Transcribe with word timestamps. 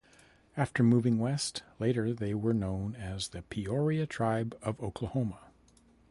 After 0.57 0.81
moving 0.81 1.19
West, 1.19 1.61
later 1.77 2.11
they 2.11 2.33
were 2.33 2.55
known 2.55 2.95
as 2.95 3.27
the 3.27 3.43
Peoria 3.43 4.07
Tribe 4.07 4.57
of 4.63 4.81
Oklahoma. 4.81 5.51